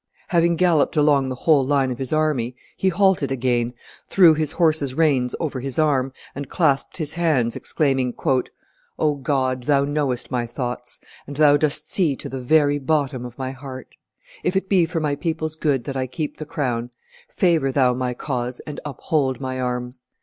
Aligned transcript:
30] 0.29 0.29
Having 0.29 0.55
galloped 0.55 0.97
along 0.97 1.29
the 1.29 1.35
whole 1.35 1.63
line 1.63 1.91
of 1.91 1.99
his 1.99 2.11
army, 2.11 2.55
he 2.75 2.89
halted 2.89 3.31
again, 3.31 3.71
threw 4.07 4.33
his 4.33 4.53
horse's 4.53 4.95
reins 4.95 5.35
over 5.39 5.59
his 5.59 5.77
arm, 5.77 6.11
and 6.33 6.49
clasped 6.49 6.97
his 6.97 7.13
hands, 7.13 7.55
exclaiming, 7.55 8.11
"O 8.97 9.13
God, 9.13 9.61
Thou 9.65 9.85
knowest 9.85 10.31
my 10.31 10.47
thoughts, 10.47 10.99
and 11.27 11.35
Thou 11.35 11.55
dost 11.55 11.91
see 11.91 12.15
to 12.15 12.29
the 12.29 12.41
very 12.41 12.79
bottom 12.79 13.25
of 13.25 13.37
my 13.37 13.51
heart; 13.51 13.93
if 14.43 14.55
it 14.55 14.67
be 14.67 14.87
for 14.87 14.99
my 14.99 15.13
people's 15.15 15.55
good 15.55 15.83
that 15.83 15.95
I 15.95 16.07
keep 16.07 16.37
the 16.37 16.47
crown, 16.47 16.89
favor 17.29 17.71
Thou 17.71 17.93
my 17.93 18.15
cause 18.15 18.59
and 18.61 18.79
uphold 18.83 19.39
my 19.39 19.59
arms. 19.61 20.01